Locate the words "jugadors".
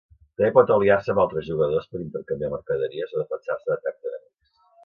1.51-1.91